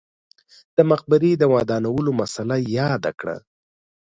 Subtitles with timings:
[0.75, 3.37] د مقبرې د ودانولو مسئله یاده کړه.